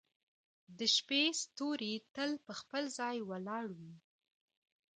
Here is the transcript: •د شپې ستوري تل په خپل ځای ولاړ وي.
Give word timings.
•د 0.77 0.79
شپې 0.95 1.23
ستوري 1.43 1.93
تل 2.15 2.31
په 2.45 2.53
خپل 2.59 2.83
ځای 2.99 3.17
ولاړ 3.29 3.65
وي. 3.77 3.93